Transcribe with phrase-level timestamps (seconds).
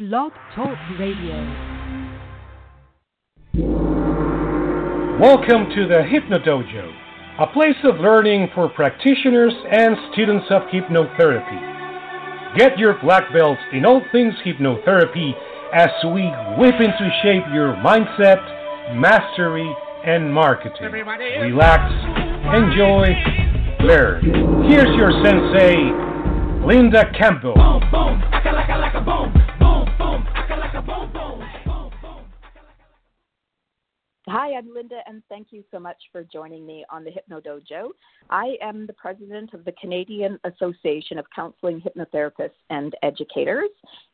[0.00, 1.36] Blog Talk Radio.
[5.20, 6.90] Welcome to the Hypnodojo,
[7.38, 12.56] a place of learning for practitioners and students of hypnotherapy.
[12.56, 15.34] Get your black belts in all things hypnotherapy
[15.74, 18.40] as we whip into shape your mindset,
[18.96, 19.70] mastery,
[20.06, 20.92] and marketing.
[20.92, 21.92] Relax,
[22.56, 24.64] enjoy, learn.
[24.66, 25.92] Here's your sensei,
[26.64, 27.52] Linda Campbell.
[34.32, 37.88] Hi, I'm Linda, and thank you so much for joining me on the Hypno Dojo.
[38.30, 43.70] I am the president of the Canadian Association of Counseling Hypnotherapists and Educators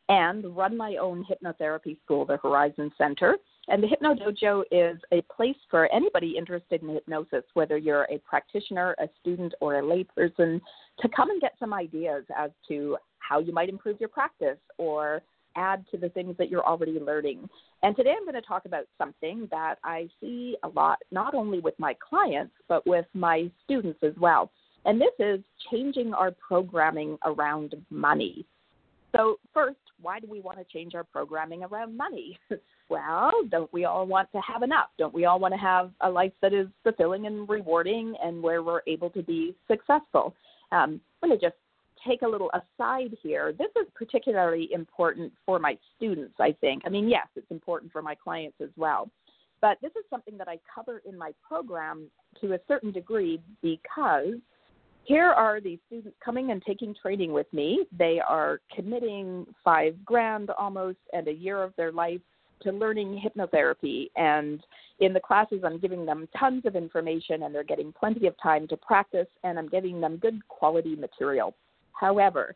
[0.09, 3.37] and run my own hypnotherapy school, the Horizon Center.
[3.67, 8.17] And the Hypno Dojo is a place for anybody interested in hypnosis, whether you're a
[8.27, 10.59] practitioner, a student, or a layperson,
[10.99, 15.21] to come and get some ideas as to how you might improve your practice or
[15.57, 17.49] add to the things that you're already learning.
[17.83, 21.59] And today I'm going to talk about something that I see a lot, not only
[21.59, 24.51] with my clients, but with my students as well.
[24.85, 28.45] And this is changing our programming around money.
[29.15, 32.37] So, first, why do we want to change our programming around money?
[32.89, 34.87] well, don't we all want to have enough?
[34.97, 38.61] Don't we all want to have a life that is fulfilling and rewarding and where
[38.61, 40.35] we're able to be successful?
[40.71, 41.55] Um, to just
[42.07, 43.53] take a little aside here.
[43.53, 46.83] This is particularly important for my students, I think.
[46.85, 49.09] I mean, yes, it's important for my clients as well.
[49.61, 52.09] But this is something that I cover in my program
[52.41, 54.35] to a certain degree because
[55.03, 57.85] here are these students coming and taking training with me.
[57.97, 62.21] They are committing five grand almost and a year of their life
[62.61, 64.09] to learning hypnotherapy.
[64.15, 64.61] And
[64.99, 68.67] in the classes, I'm giving them tons of information and they're getting plenty of time
[68.67, 71.55] to practice, and I'm giving them good quality material.
[71.99, 72.55] However,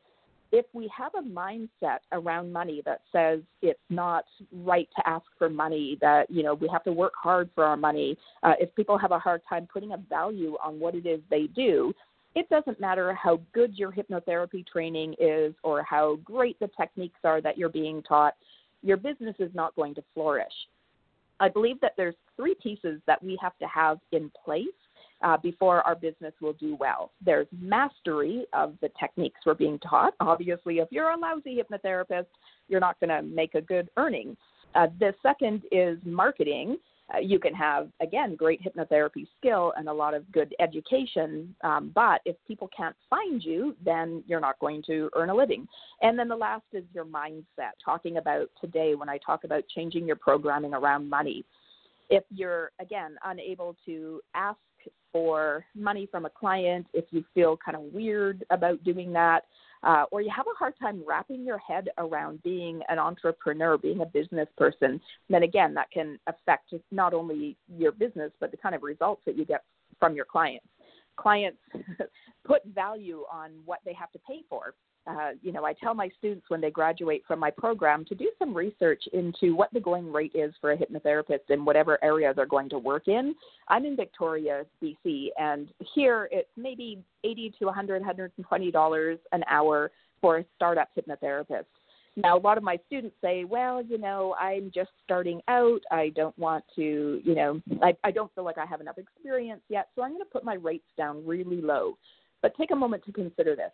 [0.52, 5.50] if we have a mindset around money that says it's not right to ask for
[5.50, 8.98] money, that you know we have to work hard for our money, uh, if people
[8.98, 11.93] have a hard time putting a value on what it is they do,
[12.36, 17.42] it doesn't matter how good your hypnotherapy training is or how great the techniques are
[17.42, 18.36] that you're being taught,
[18.83, 20.54] your business is not going to flourish.
[21.39, 24.67] I believe that there's three pieces that we have to have in place
[25.23, 27.11] uh, before our business will do well.
[27.23, 30.14] There's mastery of the techniques we're being taught.
[30.20, 32.27] Obviously, if you're a lousy hypnotherapist,
[32.67, 34.36] you're not going to make a good earning.
[34.76, 36.77] Uh, the second is marketing.
[37.14, 41.92] Uh, you can have, again, great hypnotherapy skill and a lot of good education, um,
[41.93, 45.67] but if people can't find you, then you're not going to earn a living.
[46.02, 50.08] And then the last is your mindset, talking about today when I talk about changing
[50.08, 51.43] your programming around money.
[52.09, 54.59] If you're, again, unable to ask
[55.11, 59.45] for money from a client, if you feel kind of weird about doing that,
[59.83, 64.02] uh, or you have a hard time wrapping your head around being an entrepreneur, being
[64.02, 68.76] a business person, then again, that can affect not only your business, but the kind
[68.76, 69.64] of results that you get
[70.00, 70.67] from your clients.
[71.17, 71.58] Clients
[72.45, 74.73] put value on what they have to pay for
[75.08, 78.30] uh, you know, I tell my students when they graduate from my program to do
[78.38, 82.45] some research into what the going rate is for a hypnotherapist in whatever area they're
[82.45, 83.34] going to work in.
[83.67, 89.92] I'm in Victoria, BC, and here it's maybe 80 to 100, 120 dollars an hour
[90.22, 91.66] for a startup hypnotherapist.
[92.18, 95.80] Now, a lot of my students say, well, you know, I'm just starting out.
[95.92, 99.62] I don't want to, you know, I, I don't feel like I have enough experience
[99.70, 101.98] yet, so I'm going to put my rates down really low.
[102.42, 103.72] But take a moment to consider this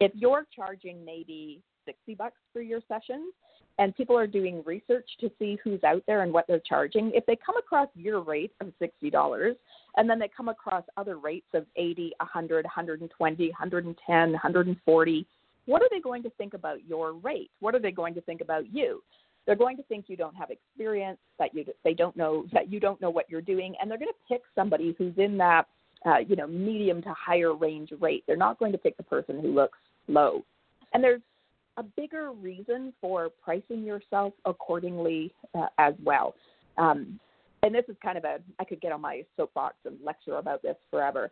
[0.00, 3.32] if you're charging maybe 60 bucks for your sessions
[3.78, 7.24] and people are doing research to see who's out there and what they're charging, if
[7.26, 9.54] they come across your rate of $60
[9.96, 15.26] and then they come across other rates of 80, 100, 120, 110, 140,
[15.66, 17.50] what are they going to think about your rate?
[17.60, 19.02] What are they going to think about you?
[19.46, 22.78] They're going to think you don't have experience, that you they don't know that you
[22.78, 25.66] don't know what you're doing, and they're going to pick somebody who's in that
[26.06, 28.24] uh, you know medium to higher range rate.
[28.26, 29.78] They're not going to pick the person who looks
[30.10, 30.44] low.
[30.92, 31.22] And there's
[31.76, 36.34] a bigger reason for pricing yourself accordingly uh, as well.
[36.76, 37.18] Um,
[37.62, 40.62] and this is kind of a, I could get on my soapbox and lecture about
[40.62, 41.30] this forever.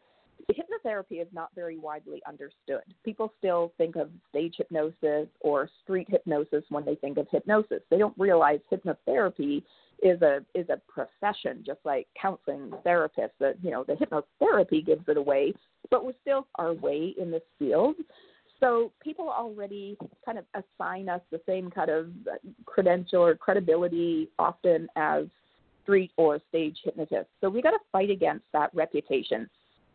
[0.53, 2.83] Hypnotherapy is not very widely understood.
[3.05, 7.81] People still think of stage hypnosis or street hypnosis when they think of hypnosis.
[7.91, 9.63] They don't realize hypnotherapy
[10.01, 13.33] is a is a profession, just like counseling therapists.
[13.41, 15.55] That you know, the hypnotherapy gives it away,
[15.91, 17.97] but we're still our way in this field.
[18.61, 22.09] So people already kind of assign us the same kind of
[22.67, 25.27] credential or credibility often as
[25.83, 27.31] street or stage hypnotists.
[27.41, 29.49] So we got to fight against that reputation.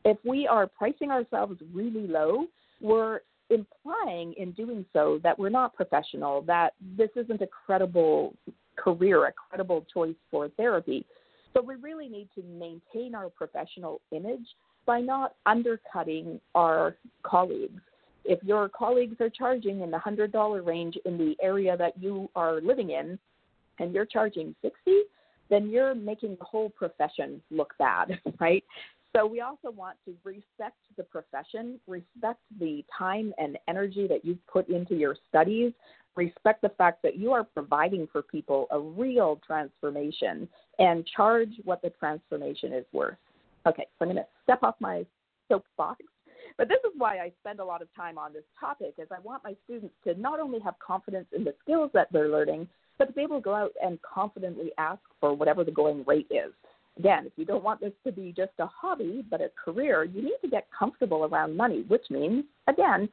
[0.05, 2.47] If we are pricing ourselves really low,
[2.81, 3.19] we're
[3.49, 8.33] implying in doing so that we're not professional, that this isn't a credible
[8.75, 11.05] career, a credible choice for therapy.
[11.53, 14.45] So we really need to maintain our professional image
[14.85, 17.81] by not undercutting our colleagues.
[18.25, 22.61] If your colleagues are charging in the $100 range in the area that you are
[22.61, 23.19] living in
[23.79, 25.01] and you're charging 60,
[25.49, 28.63] then you're making the whole profession look bad, right?
[29.15, 34.45] So we also want to respect the profession, respect the time and energy that you've
[34.47, 35.71] put into your studies,
[36.15, 40.47] respect the fact that you are providing for people a real transformation
[40.79, 43.17] and charge what the transformation is worth.
[43.67, 45.05] Okay, so I'm going to step off my
[45.47, 46.03] soapbox.
[46.57, 49.19] But this is why I spend a lot of time on this topic, is I
[49.19, 52.67] want my students to not only have confidence in the skills that they're learning,
[52.97, 56.27] but to be able to go out and confidently ask for whatever the going rate
[56.29, 56.53] is.
[56.99, 60.21] Again, if you don't want this to be just a hobby, but a career, you
[60.21, 63.09] need to get comfortable around money, which means, again,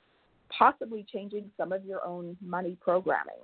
[0.51, 3.41] possibly changing some of your own money programming.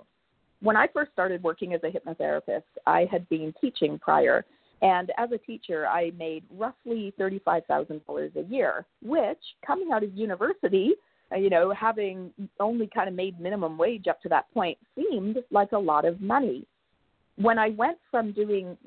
[0.61, 4.45] When I first started working as a hypnotherapist, I had been teaching prior.
[4.81, 10.93] And as a teacher, I made roughly $35,000 a year, which coming out of university,
[11.31, 15.37] uh, you know, having only kind of made minimum wage up to that point seemed
[15.51, 16.65] like a lot of money.
[17.37, 18.77] When I went from doing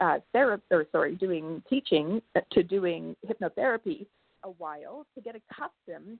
[0.00, 2.20] uh, therapy, or sorry, doing teaching
[2.52, 4.06] to doing hypnotherapy
[4.44, 6.18] a while to get accustomed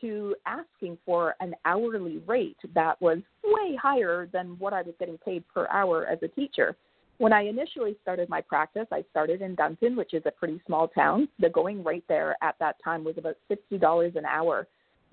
[0.00, 5.16] to asking for an hourly rate that was way higher than what I was getting
[5.18, 6.76] paid per hour as a teacher.
[7.22, 10.88] When I initially started my practice, I started in Duncan, which is a pretty small
[10.88, 11.28] town.
[11.38, 14.66] The going rate there at that time was about $60 an hour.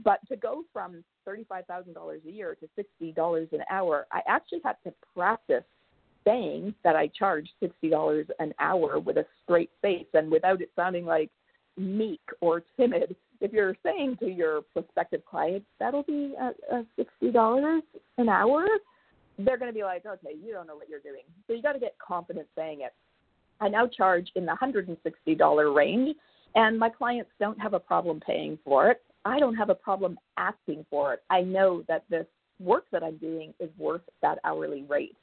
[0.03, 4.94] But to go from $35,000 a year to $60 an hour, I actually had to
[5.15, 5.63] practice
[6.25, 11.05] saying that I charge $60 an hour with a straight face and without it sounding
[11.05, 11.29] like
[11.77, 13.15] meek or timid.
[13.39, 17.81] If you're saying to your prospective client, that'll be a $60
[18.17, 18.65] an hour,
[19.45, 21.24] they're going to be like, okay, you don't know what you're doing.
[21.47, 22.94] So you got to get confident saying it.
[23.62, 26.15] I now charge in the $160 range,
[26.56, 29.01] and my clients don't have a problem paying for it.
[29.25, 31.24] I don't have a problem asking for it.
[31.30, 32.25] I know that this
[32.59, 35.15] work that I'm doing is worth that hourly rate.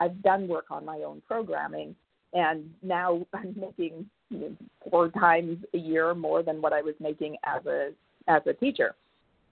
[0.00, 1.94] I've done work on my own programming,
[2.32, 4.56] and now I'm making you know,
[4.90, 7.90] four times a year more than what I was making as a
[8.26, 8.94] as a teacher.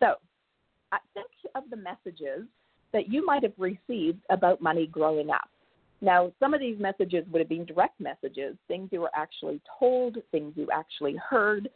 [0.01, 0.15] So,
[0.93, 2.47] I think of the messages
[2.93, 5.49] that you might have received about money growing up.
[6.01, 10.17] Now, some of these messages would have been direct messages, things you were actually told,
[10.33, 11.69] things you actually heard,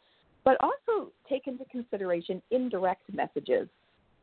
[0.44, 3.68] but also take into consideration indirect messages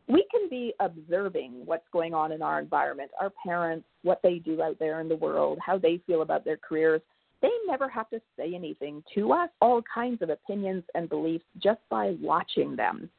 [0.08, 4.62] we can be observing what's going on in our environment, our parents, what they do
[4.62, 7.02] out there in the world, how they feel about their careers.
[7.42, 11.80] They never have to say anything to us, all kinds of opinions and beliefs just
[11.90, 13.10] by watching them.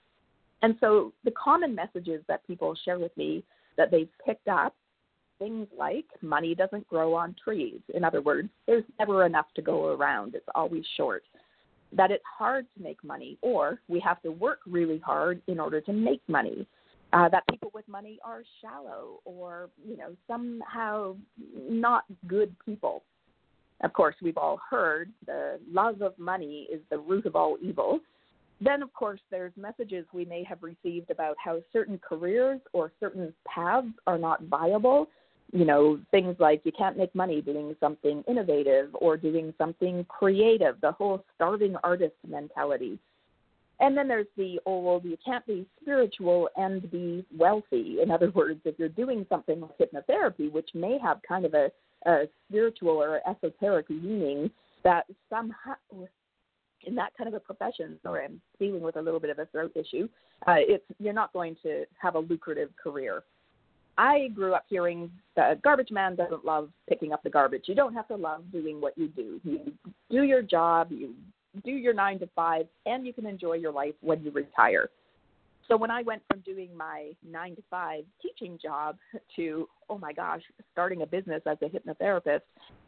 [0.62, 3.44] And so the common messages that people share with me
[3.76, 4.74] that they've picked up
[5.38, 7.80] things like money doesn't grow on trees.
[7.94, 11.24] In other words, there's never enough to go around, it's always short.
[11.92, 15.80] That it's hard to make money, or we have to work really hard in order
[15.82, 16.66] to make money
[17.14, 21.14] uh, that people with money are shallow or you know somehow
[21.56, 23.02] not good people.
[23.82, 28.00] Of course, we've all heard the love of money is the root of all evil.
[28.60, 33.34] Then, of course, there's messages we may have received about how certain careers or certain
[33.46, 35.08] paths are not viable.
[35.52, 40.80] You know, things like you can't make money doing something innovative or doing something creative,
[40.80, 42.98] the whole starving artist mentality.
[43.80, 47.98] And then there's the oh, old, you can't be spiritual and be wealthy.
[48.02, 51.70] In other words, if you're doing something like hypnotherapy, which may have kind of a,
[52.06, 54.50] a spiritual or esoteric meaning,
[54.84, 55.74] that somehow
[56.86, 59.46] in that kind of a profession, or I'm dealing with a little bit of a
[59.46, 60.08] throat issue,
[60.46, 63.22] uh, it's, you're not going to have a lucrative career.
[63.96, 67.64] I grew up hearing the garbage man doesn't love picking up the garbage.
[67.66, 69.40] You don't have to love doing what you do.
[69.44, 69.72] You
[70.10, 71.14] do your job, you
[71.64, 74.90] do your nine to five, and you can enjoy your life when you retire.
[75.68, 78.96] So when I went from doing my nine to five teaching job
[79.36, 80.42] to, oh my gosh,
[80.72, 82.42] starting a business as a hypnotherapist,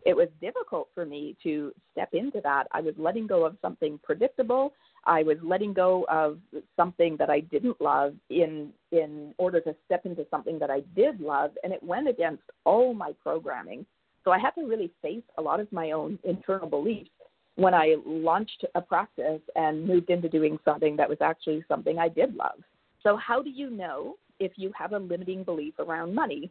[0.04, 2.64] it was difficult for me to step into that.
[2.72, 4.74] I was letting go of something predictable.
[5.04, 6.38] I was letting go of
[6.76, 11.20] something that I didn't love in in order to step into something that I did
[11.20, 13.86] love, and it went against all my programming.
[14.24, 17.10] So I had to really face a lot of my own internal beliefs
[17.56, 22.08] when I launched a practice and moved into doing something that was actually something I
[22.08, 22.60] did love.
[23.02, 26.50] So, how do you know if you have a limiting belief around money?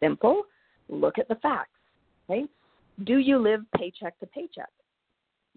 [0.00, 0.42] Simple.
[0.88, 1.70] Look at the facts.
[2.28, 2.48] Right?
[3.04, 4.70] Do you live paycheck to paycheck?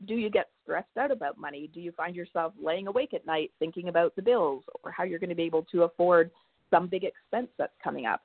[0.08, 1.70] Do you get stressed out about money?
[1.74, 5.20] Do you find yourself laying awake at night thinking about the bills or how you're
[5.20, 6.32] going to be able to afford
[6.70, 8.22] some big expense that's coming up?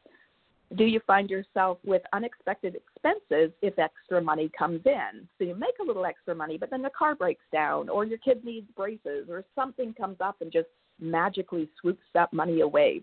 [0.75, 5.29] Do you find yourself with unexpected expenses if extra money comes in?
[5.39, 8.19] So you make a little extra money, but then the car breaks down, or your
[8.19, 10.69] kid needs braces, or something comes up and just
[11.01, 13.03] magically swoops that money away.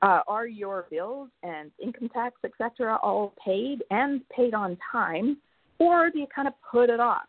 [0.00, 5.36] Uh, are your bills and income tax, etc., all paid and paid on time,
[5.78, 7.28] or do you kind of put it off?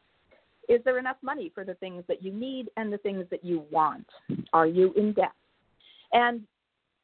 [0.69, 3.65] Is there enough money for the things that you need and the things that you
[3.71, 4.07] want?
[4.53, 5.33] Are you in debt?
[6.13, 6.41] And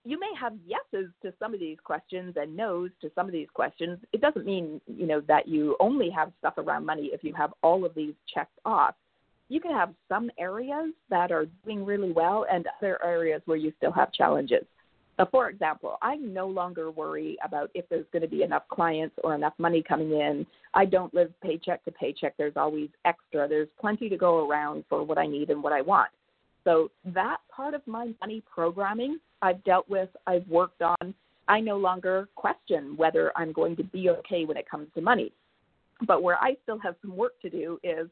[0.03, 3.47] you may have yeses to some of these questions and nos to some of these
[3.53, 3.99] questions.
[4.13, 7.53] It doesn't mean, you know, that you only have stuff around money if you have
[7.61, 8.95] all of these checked off.
[9.49, 13.73] You can have some areas that are doing really well and other areas where you
[13.77, 14.65] still have challenges.
[15.19, 19.15] Uh, for example, I no longer worry about if there's going to be enough clients
[19.23, 20.45] or enough money coming in.
[20.73, 22.35] I don't live paycheck to paycheck.
[22.37, 23.47] There's always extra.
[23.47, 26.11] There's plenty to go around for what I need and what I want.
[26.67, 31.13] So that part of my money programming I've dealt with, I've worked on.
[31.47, 35.31] I no longer question whether I'm going to be okay when it comes to money.
[36.05, 38.09] But where I still have some work to do is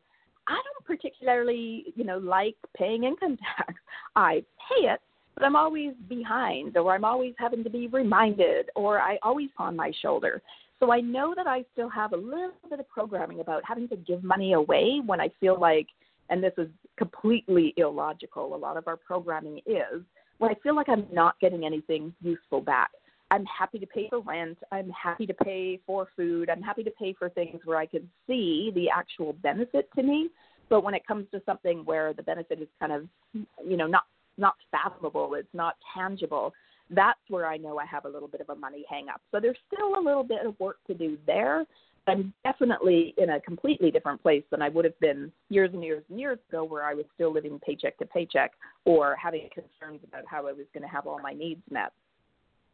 [0.47, 3.73] I don't particularly, you know, like paying income tax.
[4.15, 5.01] I pay it,
[5.33, 9.75] but I'm always behind or I'm always having to be reminded or I always on
[9.75, 10.41] my shoulder.
[10.79, 13.97] So I know that I still have a little bit of programming about having to
[13.97, 15.87] give money away when I feel like
[16.29, 16.67] and this is
[16.97, 18.55] completely illogical.
[18.55, 20.01] A lot of our programming is
[20.37, 22.91] when I feel like I'm not getting anything useful back.
[23.31, 24.57] I'm happy to pay for rent.
[24.71, 26.49] I'm happy to pay for food.
[26.49, 30.29] I'm happy to pay for things where I can see the actual benefit to me.
[30.69, 34.03] But when it comes to something where the benefit is kind of, you know, not
[34.37, 36.53] not fathomable, it's not tangible,
[36.89, 39.21] that's where I know I have a little bit of a money hang up.
[39.31, 41.65] So there's still a little bit of work to do there.
[42.07, 46.03] I'm definitely in a completely different place than I would have been years and years
[46.09, 48.51] and years ago, where I was still living paycheck to paycheck
[48.85, 51.91] or having concerns about how I was going to have all my needs met.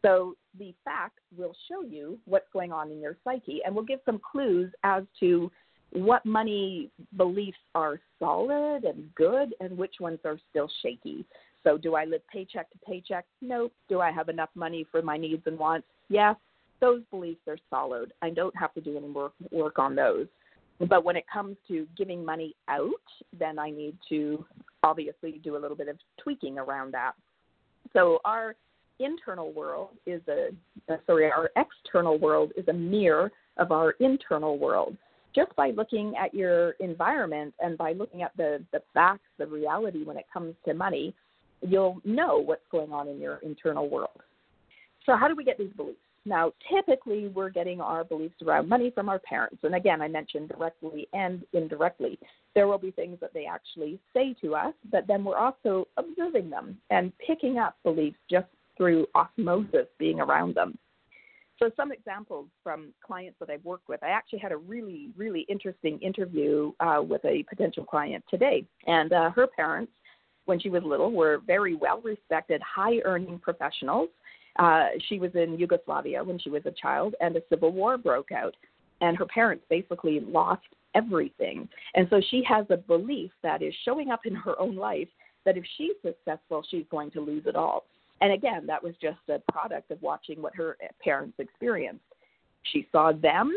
[0.02, 4.00] So the facts will show you what's going on in your psyche and will give
[4.06, 5.52] some clues as to
[5.92, 11.26] what money beliefs are solid and good and which ones are still shaky.
[11.64, 13.26] So, do I live paycheck to paycheck?
[13.40, 13.72] Nope.
[13.88, 15.86] Do I have enough money for my needs and wants?
[16.10, 16.36] Yes
[16.82, 18.12] those beliefs are solid.
[18.22, 19.14] I don't have to do any
[19.52, 20.28] work on those.
[20.90, 22.90] But when it comes to giving money out,
[23.38, 24.44] then I need to
[24.84, 27.14] obviously do a little bit of tweaking around that.
[27.94, 28.56] So our
[29.00, 30.50] internal world is a
[30.92, 34.98] uh, sorry, our external world is a mirror of our internal world.
[35.36, 40.04] Just by looking at your environment and by looking at the, the facts, the reality
[40.04, 41.14] when it comes to money,
[41.62, 44.20] you'll know what's going on in your internal world.
[45.06, 46.00] So how do we get these beliefs?
[46.26, 49.58] Now, typically, we're getting our beliefs around money from our parents.
[49.64, 52.20] And again, I mentioned directly and indirectly.
[52.54, 56.50] There will be things that they actually say to us, but then we're also observing
[56.50, 58.48] them and picking up beliefs just
[58.78, 60.78] through osmosis being around them.
[61.58, 64.02] So, some examples from clients that I've worked with.
[64.04, 68.66] I actually had a really, really interesting interview uh, with a potential client today.
[68.88, 69.92] And uh, her parents,
[70.46, 74.10] when she was little, were very well respected, high earning professionals
[74.58, 78.32] uh, she was in Yugoslavia when she was a child, and a civil war broke
[78.32, 78.56] out,
[79.00, 81.68] and her parents basically lost everything.
[81.96, 85.08] And so she has a belief that is showing up in her own life
[85.46, 87.86] that if she's successful, she's going to lose it all.
[88.20, 92.04] And again, that was just a product of watching what her parents experienced.
[92.64, 93.52] She saw them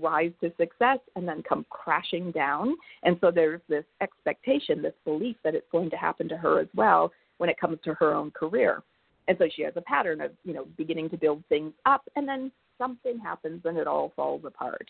[0.00, 2.74] rise to success and then come crashing down.
[3.02, 6.68] And so there's this expectation, this belief that it's going to happen to her as
[6.74, 8.82] well when it comes to her own career.
[9.26, 12.28] And so she has a pattern of, you know, beginning to build things up and
[12.28, 14.88] then something happens and it all falls apart.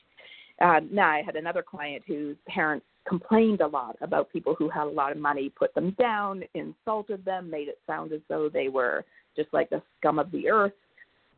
[0.60, 4.84] Uh, now, I had another client whose parents complained a lot about people who had
[4.84, 8.68] a lot of money, put them down, insulted them, made it sound as though they
[8.68, 9.04] were
[9.36, 10.72] just like the scum of the earth.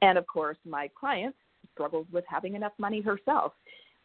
[0.03, 1.35] And of course, my client
[1.77, 3.53] struggles with having enough money herself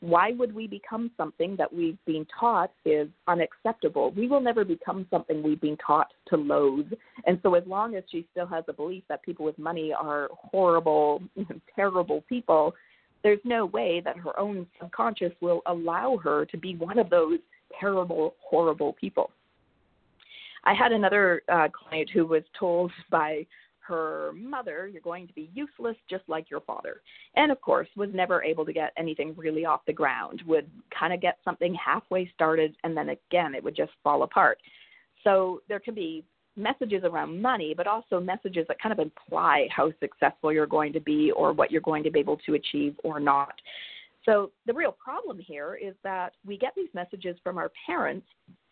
[0.01, 4.11] why would we become something that we've been taught is unacceptable?
[4.11, 6.91] We will never become something we've been taught to loathe.
[7.27, 10.27] And so, as long as she still has a belief that people with money are
[10.33, 11.21] horrible,
[11.75, 12.73] terrible people,
[13.23, 17.37] there's no way that her own subconscious will allow her to be one of those
[17.79, 19.29] terrible, horrible people.
[20.63, 23.45] I had another uh, client who was told by
[23.91, 27.01] her mother, you're going to be useless just like your father.
[27.35, 31.13] And of course, was never able to get anything really off the ground, would kind
[31.13, 34.57] of get something halfway started and then again it would just fall apart.
[35.23, 36.23] So there can be
[36.55, 40.99] messages around money, but also messages that kind of imply how successful you're going to
[41.01, 43.53] be or what you're going to be able to achieve or not.
[44.25, 48.27] So the real problem here is that we get these messages from our parents,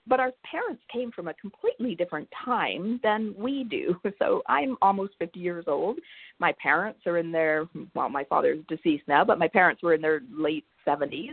[0.07, 3.95] but our parents came from a completely different time than we do.
[4.19, 5.97] So I'm almost 50 years old.
[6.39, 10.01] My parents are in their, well, my father's deceased now, but my parents were in
[10.01, 11.29] their late 70s.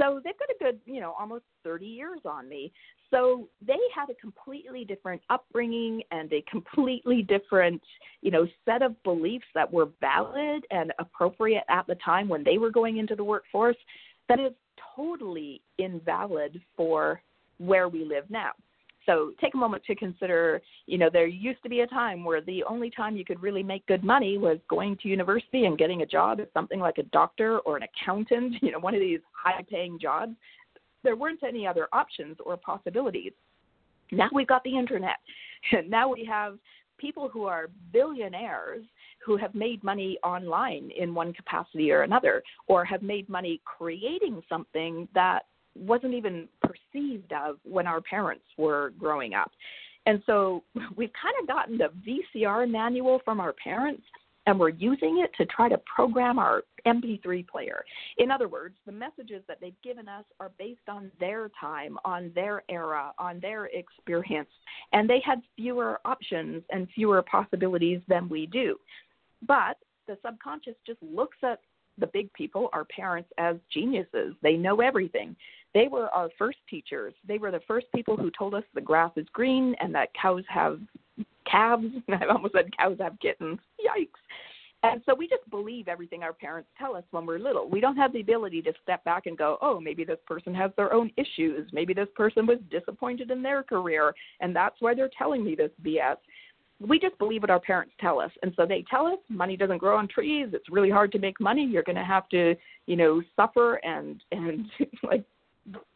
[0.00, 2.72] So they've got a good, you know, almost 30 years on me.
[3.10, 7.80] So they had a completely different upbringing and a completely different,
[8.20, 12.58] you know, set of beliefs that were valid and appropriate at the time when they
[12.58, 13.76] were going into the workforce
[14.28, 14.52] that is
[14.96, 17.22] totally invalid for
[17.58, 18.52] where we live now.
[19.06, 22.40] So take a moment to consider, you know, there used to be a time where
[22.40, 26.02] the only time you could really make good money was going to university and getting
[26.02, 29.20] a job as something like a doctor or an accountant, you know, one of these
[29.32, 30.32] high paying jobs.
[31.02, 33.32] There weren't any other options or possibilities.
[34.10, 35.16] Now we've got the internet.
[35.88, 36.58] now we have
[36.98, 38.84] people who are billionaires
[39.24, 44.42] who have made money online in one capacity or another, or have made money creating
[44.48, 45.40] something that
[45.76, 49.50] wasn't even perceived of when our parents were growing up.
[50.06, 50.62] And so
[50.96, 51.90] we've kind of gotten the
[52.36, 54.02] VCR manual from our parents
[54.46, 57.82] and we're using it to try to program our MP3 player.
[58.18, 62.30] In other words, the messages that they've given us are based on their time, on
[62.34, 64.50] their era, on their experience,
[64.92, 68.76] and they had fewer options and fewer possibilities than we do.
[69.46, 71.60] But the subconscious just looks at
[71.98, 74.34] the big people, our parents, as geniuses.
[74.42, 75.36] They know everything.
[75.74, 77.14] They were our first teachers.
[77.26, 80.44] They were the first people who told us the grass is green and that cows
[80.48, 80.78] have
[81.50, 81.86] calves.
[82.08, 83.58] I almost said cows have kittens.
[83.80, 84.08] Yikes.
[84.84, 87.70] And so we just believe everything our parents tell us when we're little.
[87.70, 90.72] We don't have the ability to step back and go, oh, maybe this person has
[90.76, 91.70] their own issues.
[91.72, 95.70] Maybe this person was disappointed in their career, and that's why they're telling me this
[95.82, 96.16] BS
[96.86, 98.30] we just believe what our parents tell us.
[98.42, 100.48] And so they tell us money doesn't grow on trees.
[100.52, 101.64] It's really hard to make money.
[101.64, 102.54] You're going to have to,
[102.86, 104.66] you know, suffer and and
[105.02, 105.24] like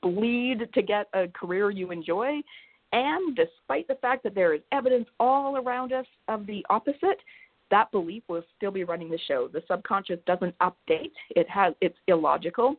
[0.02, 2.40] bleed to get a career you enjoy.
[2.92, 7.18] And despite the fact that there is evidence all around us of the opposite,
[7.71, 9.49] that belief will still be running the show.
[9.52, 11.12] The subconscious doesn't update.
[11.30, 12.76] It has it's illogical.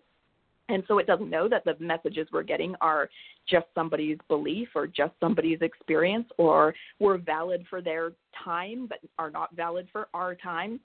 [0.69, 3.09] And so it doesn't know that the messages we're getting are
[3.49, 8.13] just somebody's belief or just somebody's experience or were valid for their
[8.43, 10.79] time but are not valid for our time.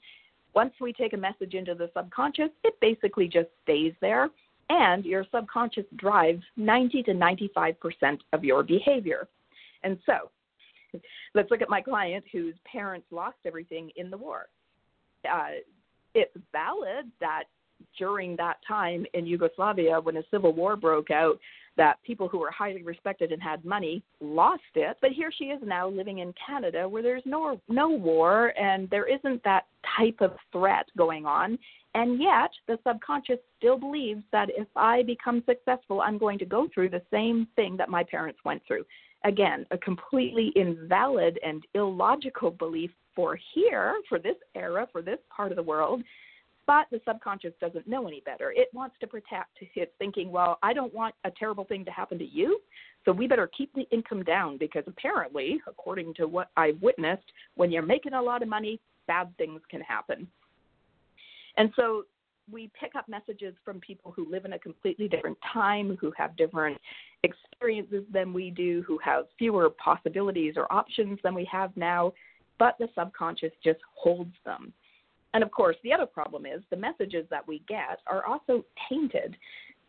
[0.55, 4.31] Once we take a message into the subconscious, it basically just stays there
[4.71, 9.29] and your subconscious drives 90 to 95% of your behavior.
[9.83, 10.31] And so,
[11.35, 14.47] let's look at my client whose parents lost everything in the war.
[15.31, 15.61] Uh,
[16.15, 17.45] it's valid that
[17.99, 21.39] during that time in Yugoslavia when a civil war broke out
[21.77, 24.97] that people who were highly respected and had money lost it.
[25.01, 29.07] But here she is now living in Canada where there's no no war and there
[29.07, 31.59] isn't that type of threat going on.
[31.95, 36.69] And yet the subconscious still believes that if I become successful I'm going to go
[36.73, 38.85] through the same thing that my parents went through.
[39.25, 45.51] Again a completely invalid and illogical belief for here for this era for this part
[45.51, 46.03] of the world
[46.67, 48.53] but the subconscious doesn't know any better.
[48.53, 49.59] It wants to protect.
[49.61, 52.61] It's thinking, well, I don't want a terrible thing to happen to you,
[53.05, 57.71] so we better keep the income down because apparently, according to what I've witnessed, when
[57.71, 60.27] you're making a lot of money, bad things can happen.
[61.57, 62.05] And so
[62.51, 66.37] we pick up messages from people who live in a completely different time, who have
[66.37, 66.79] different
[67.23, 72.13] experiences than we do, who have fewer possibilities or options than we have now,
[72.59, 74.73] but the subconscious just holds them.
[75.35, 79.37] And of course, the other problem is the messages that we get are also tainted.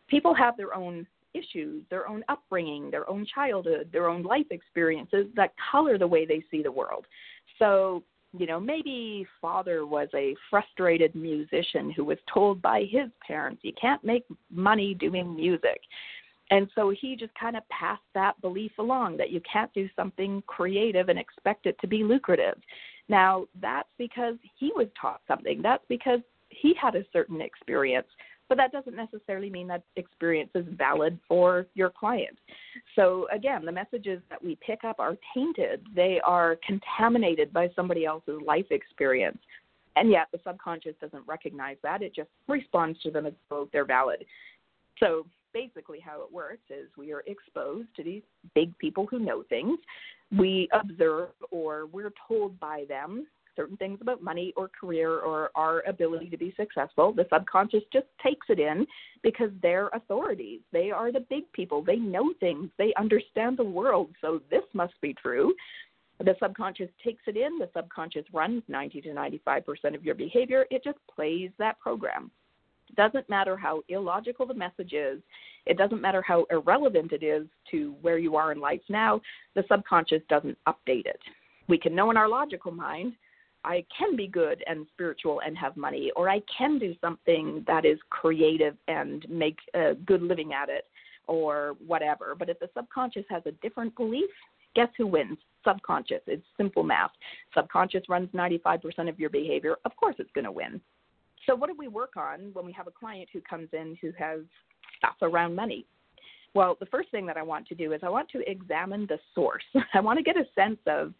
[0.08, 5.26] People have their own issues, their own upbringing, their own childhood, their own life experiences
[5.36, 7.06] that color the way they see the world.
[7.58, 8.02] So,
[8.36, 13.72] you know, maybe father was a frustrated musician who was told by his parents, you
[13.80, 15.80] can't make money doing music.
[16.50, 20.42] And so he just kind of passed that belief along that you can't do something
[20.46, 22.58] creative and expect it to be lucrative.
[23.08, 25.62] Now, that's because he was taught something.
[25.62, 28.06] That's because he had a certain experience.
[28.48, 32.38] But that doesn't necessarily mean that experience is valid for your client.
[32.94, 38.04] So, again, the messages that we pick up are tainted, they are contaminated by somebody
[38.04, 39.38] else's life experience.
[39.96, 42.02] And yet, the subconscious doesn't recognize that.
[42.02, 44.24] It just responds to them as though they're valid.
[45.00, 48.22] So, basically how it works is we are exposed to these
[48.54, 49.78] big people who know things.
[50.36, 55.82] We observe or we're told by them certain things about money or career or our
[55.88, 57.12] ability to be successful.
[57.12, 58.86] The subconscious just takes it in
[59.22, 60.60] because they're authorities.
[60.72, 61.82] They are the big people.
[61.82, 62.68] They know things.
[62.78, 64.10] They understand the world.
[64.20, 65.54] So this must be true.
[66.18, 67.58] The subconscious takes it in.
[67.58, 70.66] The subconscious runs 90 to 95% of your behavior.
[70.70, 72.30] It just plays that program.
[72.88, 75.20] It doesn't matter how illogical the message is,
[75.66, 79.20] it doesn't matter how irrelevant it is to where you are in life now,
[79.54, 81.20] the subconscious doesn't update it.
[81.68, 83.14] We can know in our logical mind,
[83.64, 87.84] I can be good and spiritual and have money, or I can do something that
[87.84, 90.84] is creative and make a good living at it,
[91.26, 92.36] or whatever.
[92.38, 94.30] But if the subconscious has a different belief,
[94.76, 95.38] guess who wins?
[95.66, 96.20] Subconscious.
[96.28, 97.10] It's simple math.
[97.54, 99.76] Subconscious runs 95% of your behavior.
[99.84, 100.80] Of course, it's going to win.
[101.46, 104.12] So, what do we work on when we have a client who comes in who
[104.18, 104.40] has
[104.98, 105.86] stuff around money?
[106.54, 109.18] Well, the first thing that I want to do is I want to examine the
[109.34, 109.64] source.
[109.94, 111.12] I want to get a sense of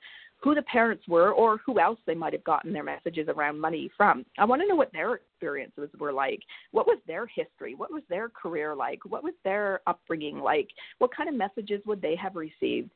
[0.42, 3.90] who the parents were or who else they might have gotten their messages around money
[3.96, 4.24] from.
[4.38, 6.40] I want to know what their experiences were like.
[6.72, 7.74] What was their history?
[7.74, 9.00] What was their career like?
[9.04, 10.68] What was their upbringing like?
[10.98, 12.90] What kind of messages would they have received?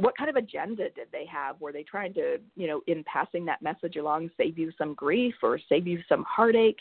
[0.00, 1.60] What kind of agenda did they have?
[1.60, 5.34] Were they trying to, you know, in passing that message along, save you some grief
[5.42, 6.78] or save you some heartache?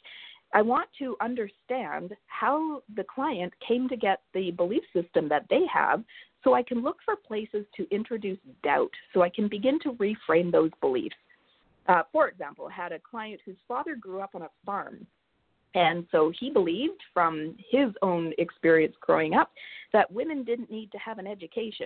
[0.53, 5.61] I want to understand how the client came to get the belief system that they
[5.71, 6.03] have
[6.43, 10.51] so I can look for places to introduce doubt so I can begin to reframe
[10.51, 11.15] those beliefs.
[11.87, 15.05] Uh, for example, had a client whose father grew up on a farm.
[15.77, 19.51] And so he believed from his own experience growing up
[19.93, 21.85] that women didn't need to have an education.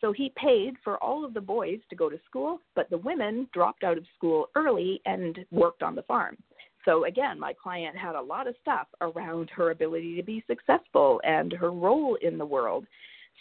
[0.00, 3.48] So he paid for all of the boys to go to school, but the women
[3.54, 6.36] dropped out of school early and worked on the farm.
[6.84, 11.20] So again, my client had a lot of stuff around her ability to be successful
[11.22, 12.86] and her role in the world.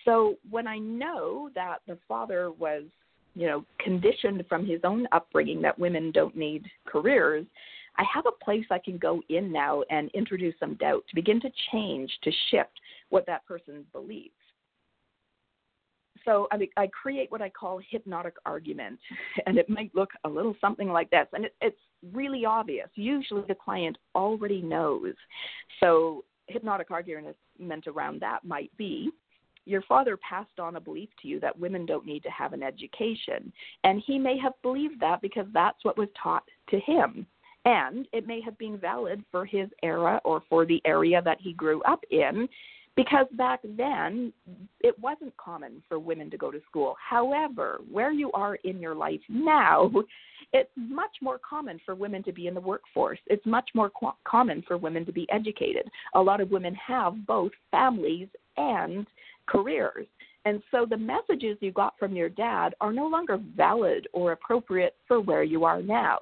[0.06, 2.84] So when I know that the father was,
[3.34, 7.48] you know, conditioned from his own upbringing that women don't need careers,
[7.98, 11.40] I have a place I can go in now and introduce some doubt to begin
[11.42, 12.80] to change, to shift
[13.10, 14.34] what that person believes.
[16.26, 19.00] So I, I create what I call hypnotic argument,
[19.46, 21.80] and it might look a little something like this, and it, it's
[22.14, 22.90] really obvious.
[22.96, 25.14] Usually the client already knows.
[25.80, 29.12] So hypnotic argument meant around that might be
[29.68, 32.64] your father passed on a belief to you that women don't need to have an
[32.64, 33.52] education.
[33.84, 37.28] And he may have believed that because that's what was taught to him.
[37.68, 41.52] And it may have been valid for his era or for the area that he
[41.52, 42.48] grew up in
[42.96, 44.32] because back then
[44.80, 46.96] it wasn't common for women to go to school.
[46.98, 49.92] However, where you are in your life now,
[50.54, 53.20] it's much more common for women to be in the workforce.
[53.28, 55.90] It's much more qu- common for women to be educated.
[56.16, 59.06] A lot of women have both families and
[59.46, 60.08] careers.
[60.46, 64.96] And so the messages you got from your dad are no longer valid or appropriate
[65.06, 66.18] for where you are now.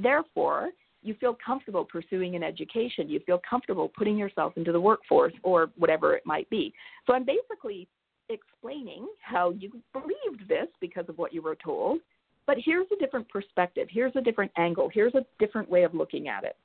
[0.00, 0.70] Therefore,
[1.02, 3.08] you feel comfortable pursuing an education.
[3.08, 6.74] You feel comfortable putting yourself into the workforce or whatever it might be.
[7.06, 7.88] So I'm basically
[8.28, 12.00] explaining how you believed this because of what you were told,
[12.46, 13.86] but here's a different perspective.
[13.90, 14.90] Here's a different angle.
[14.92, 16.56] Here's a different way of looking at it.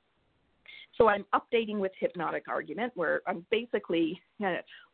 [0.97, 4.19] So I'm updating with hypnotic argument, where I'm basically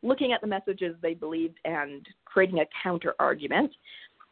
[0.02, 3.72] looking at the messages they believed and creating a counter argument.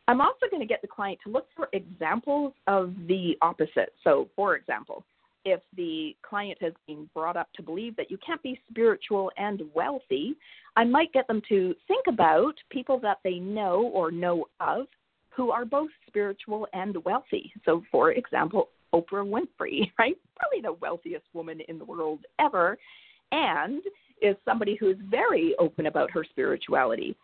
[0.08, 3.92] I'm also going to get the client to look for examples of the opposite.
[4.04, 5.04] So, for example,
[5.44, 9.62] if the client has been brought up to believe that you can't be spiritual and
[9.74, 10.34] wealthy,
[10.76, 14.86] I might get them to think about people that they know or know of
[15.30, 17.52] who are both spiritual and wealthy.
[17.64, 20.16] So, for example, Oprah Winfrey, right?
[20.36, 22.78] Probably the wealthiest woman in the world ever,
[23.32, 23.82] and
[24.22, 27.14] is somebody who's very open about her spirituality.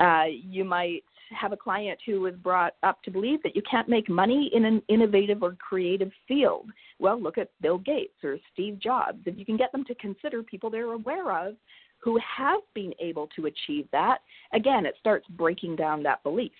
[0.00, 3.88] Uh, you might have a client who was brought up to believe that you can't
[3.88, 6.66] make money in an innovative or creative field.
[6.98, 9.18] Well, look at Bill Gates or Steve Jobs.
[9.26, 11.54] If you can get them to consider people they're aware of
[12.00, 14.18] who have been able to achieve that,
[14.52, 16.52] again, it starts breaking down that belief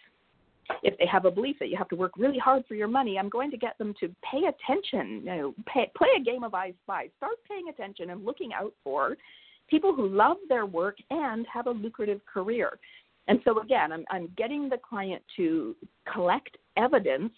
[0.82, 3.18] if they have a belief that you have to work really hard for your money,
[3.18, 6.54] I'm going to get them to pay attention, you know, pay, play a game of
[6.54, 7.08] I Spy.
[7.16, 9.16] Start paying attention and looking out for
[9.68, 12.78] people who love their work and have a lucrative career.
[13.28, 15.76] And so again, I'm, I'm getting the client to
[16.12, 17.32] collect evidence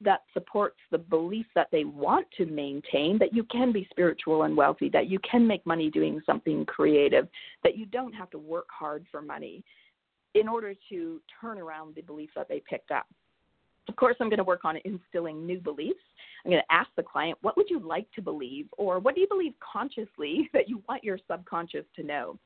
[0.00, 4.56] that supports the belief that they want to maintain that you can be spiritual and
[4.56, 7.28] wealthy, that you can make money doing something creative,
[7.62, 9.62] that you don't have to work hard for money
[10.34, 13.06] in order to turn around the belief that they picked up.
[13.88, 16.00] Of course, I'm going to work on instilling new beliefs.
[16.44, 18.66] I'm going to ask the client, what would you like to believe?
[18.76, 22.38] Or what do you believe consciously that you want your subconscious to know?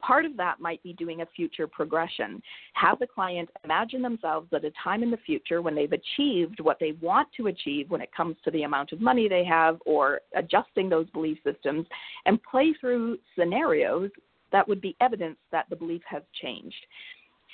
[0.00, 2.40] Part of that might be doing a future progression.
[2.74, 6.78] Have the client imagine themselves at a time in the future when they've achieved what
[6.78, 10.20] they want to achieve when it comes to the amount of money they have or
[10.34, 11.86] adjusting those belief systems
[12.26, 14.10] and play through scenarios
[14.52, 16.86] that would be evidence that the belief has changed.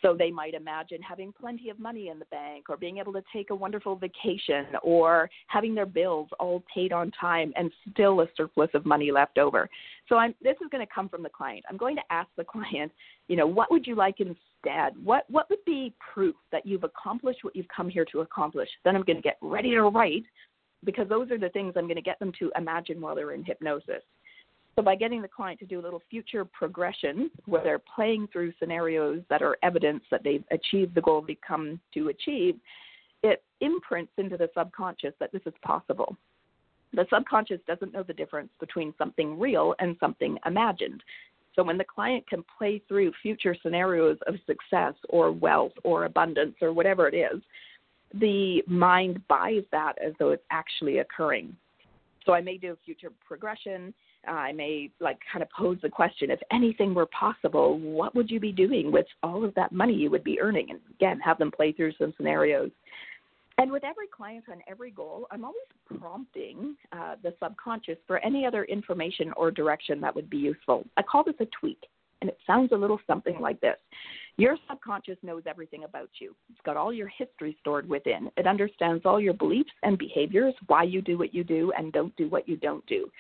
[0.05, 3.23] So they might imagine having plenty of money in the bank or being able to
[3.33, 8.27] take a wonderful vacation or having their bills all paid on time and still a
[8.37, 9.67] surplus of money left over.
[10.11, 11.64] So I'm, this is going to come from the client.
[11.71, 12.93] I'm going to ask the client,
[13.29, 14.93] you know, what would you like instead?
[15.03, 18.69] What, what would be proof that you've accomplished what you've come here to accomplish?
[18.85, 20.25] Then I'm going to get ready to write
[20.85, 23.43] because those are the things I'm going to get them to imagine while they're in
[23.43, 24.03] hypnosis.
[24.77, 28.53] So by getting the client to do a little future progression where they're playing through
[28.59, 32.57] scenarios that are evidence that they've achieved the goal they've come to achieve,
[33.23, 36.17] it imprints into the subconscious that this is possible.
[36.93, 41.03] The subconscious doesn't know the difference between something real and something imagined.
[41.55, 46.57] So when the client can play through future scenarios of success or wealth or abundance
[46.61, 47.41] or whatever it is,
[48.15, 51.57] the mind buys that as though it's actually occurring.
[52.25, 53.93] So I may do a future progression
[54.27, 58.41] I may like kind of pose the question if anything were possible, what would you
[58.41, 60.71] be doing with all of that money you would be earning?
[60.71, 62.71] And again, have them play through some scenarios.
[63.59, 65.59] And with every client on every goal, I'm always
[65.99, 70.85] prompting uh, the subconscious for any other information or direction that would be useful.
[70.97, 71.79] I call this a tweak,
[72.21, 73.77] and it sounds a little something like this.
[74.37, 76.35] Your subconscious knows everything about you.
[76.51, 78.31] It's got all your history stored within.
[78.37, 82.14] It understands all your beliefs and behaviors, why you do what you do and don't
[82.16, 83.11] do what you don't do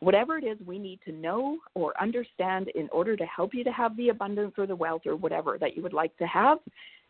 [0.00, 3.72] whatever it is we need to know or understand in order to help you to
[3.72, 6.58] have the abundance or the wealth or whatever that you would like to have,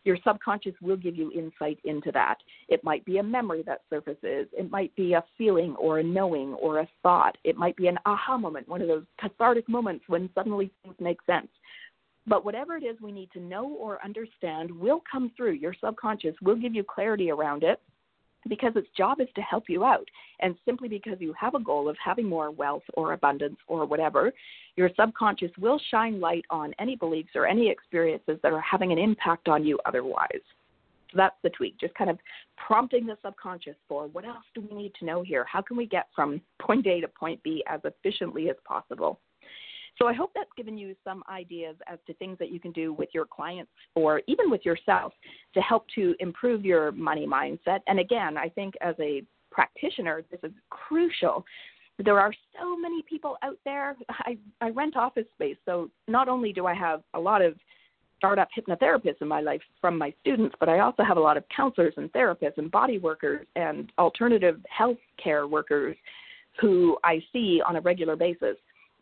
[0.03, 2.37] your subconscious will give you insight into that.
[2.69, 6.53] It might be a memory that surfaces, it might be a feeling or a knowing
[6.53, 10.29] or a thought, it might be an aha moment, one of those cathartic moments when
[10.33, 11.49] suddenly things make sense.
[12.27, 15.53] But whatever it is we need to know or understand will come through.
[15.53, 17.79] Your subconscious will give you clarity around it
[18.49, 20.07] because its job is to help you out.
[20.41, 24.31] And simply because you have a goal of having more wealth or abundance or whatever,
[24.75, 28.99] your subconscious will shine light on any beliefs or any experiences that are having an
[28.99, 30.41] impact on you otherwise.
[31.11, 32.19] So that's the tweak, just kind of
[32.57, 35.45] prompting the subconscious for what else do we need to know here?
[35.45, 39.19] How can we get from point A to point B as efficiently as possible?
[39.97, 42.93] So I hope that's given you some ideas as to things that you can do
[42.93, 45.13] with your clients or even with yourself
[45.53, 47.79] to help to improve your money mindset.
[47.87, 51.43] And again, I think as a practitioner, this is crucial.
[52.03, 53.95] There are so many people out there.
[54.09, 57.55] I, I rent office space, so not only do I have a lot of
[58.17, 61.43] startup hypnotherapists in my life from my students, but I also have a lot of
[61.55, 65.95] counselors and therapists and body workers and alternative health care workers
[66.59, 68.57] who I see on a regular basis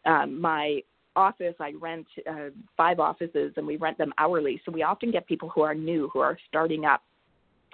[0.05, 0.81] um, my
[1.15, 4.61] office, I rent uh, five offices and we rent them hourly.
[4.65, 7.01] So we often get people who are new, who are starting up.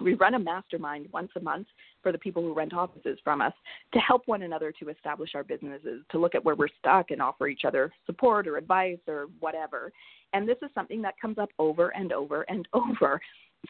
[0.00, 1.66] We run a mastermind once a month
[2.02, 3.52] for the people who rent offices from us
[3.92, 7.22] to help one another to establish our businesses, to look at where we're stuck and
[7.22, 9.92] offer each other support or advice or whatever.
[10.32, 13.20] And this is something that comes up over and over and over.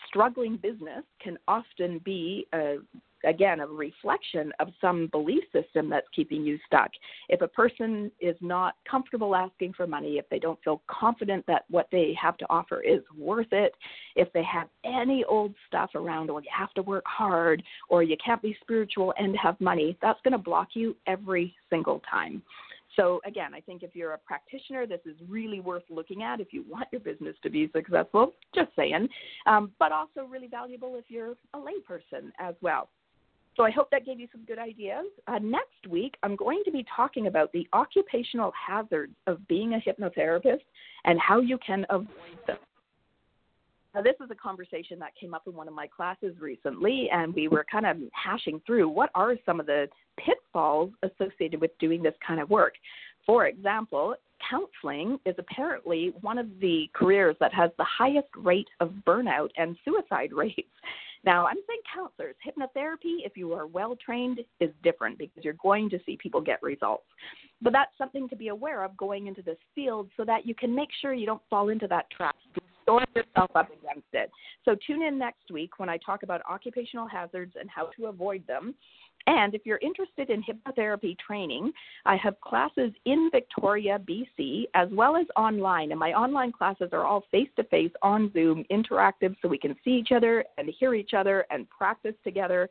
[0.07, 2.77] Struggling business can often be a
[3.24, 6.90] again a reflection of some belief system that's keeping you stuck.
[7.28, 11.64] If a person is not comfortable asking for money, if they don't feel confident that
[11.70, 13.72] what they have to offer is worth it,
[14.16, 18.16] if they have any old stuff around, or you have to work hard, or you
[18.24, 22.42] can't be spiritual and have money, that's going to block you every single time.
[22.96, 26.52] So again, I think if you're a practitioner, this is really worth looking at if
[26.52, 28.32] you want your business to be successful.
[28.54, 29.08] Just saying,
[29.46, 32.88] um, but also really valuable if you're a layperson as well.
[33.57, 35.07] So I hope that gave you some good ideas.
[35.27, 39.79] Uh, next week, I'm going to be talking about the occupational hazards of being a
[39.79, 40.62] hypnotherapist
[41.05, 42.09] and how you can avoid
[42.47, 42.57] them.
[43.95, 47.35] Now, this is a conversation that came up in one of my classes recently, and
[47.35, 49.87] we were kind of hashing through what are some of the
[50.17, 52.73] pitfalls associated with doing this kind of work.
[53.27, 54.15] For example,
[54.49, 59.77] counseling is apparently one of the careers that has the highest rate of burnout and
[59.85, 60.71] suicide rates.
[61.24, 65.88] Now, I'm saying counselors, hypnotherapy, if you are well trained, is different because you're going
[65.90, 67.04] to see people get results.
[67.61, 70.74] But that's something to be aware of going into this field so that you can
[70.74, 72.35] make sure you don't fall into that trap.
[72.82, 74.30] Store yourself up against it.
[74.64, 78.44] So tune in next week when I talk about occupational hazards and how to avoid
[78.48, 78.74] them.
[79.26, 81.72] And if you're interested in hypnotherapy training,
[82.04, 85.90] I have classes in Victoria, BC, as well as online.
[85.90, 89.76] And my online classes are all face to face on Zoom, interactive, so we can
[89.85, 92.68] see each other and hear each other and practice together.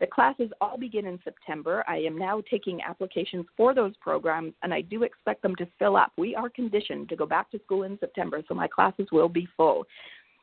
[0.00, 1.84] The classes all begin in September.
[1.86, 5.96] I am now taking applications for those programs, and I do expect them to fill
[5.96, 6.10] up.
[6.16, 9.46] We are conditioned to go back to school in September, so my classes will be
[9.56, 9.86] full.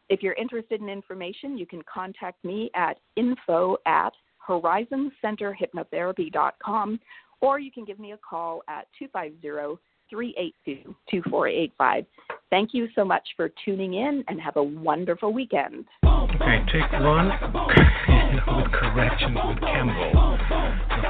[0.07, 4.13] If you're interested in information, you can contact me at info at
[4.49, 6.99] horizoncenterhypnotherapy.com,
[7.41, 12.05] or you can give me a call at 250 382 2485.
[12.49, 15.85] Thank you so much for tuning in and have a wonderful weekend.
[16.05, 20.31] Okay, take one with corrections with Campbell.
[20.31, 20.39] With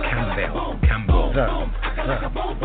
[0.03, 0.77] Campbell.
[0.83, 1.31] Campbell.
[1.33, 1.45] The,
[1.95, 2.13] the,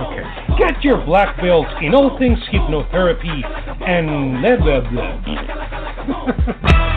[0.00, 0.24] okay.
[0.58, 3.44] Get your black belt in all things hypnotherapy
[3.86, 5.22] and blah blah blah.